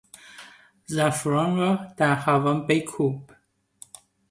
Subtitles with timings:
[0.85, 3.31] زعفران را در هاون بکوب.